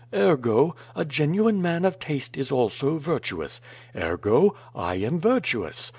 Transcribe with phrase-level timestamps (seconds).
[0.11, 3.61] Ergo, a genuine man of taste is also virtuous.
[3.95, 5.89] Ergo, I am virtuous.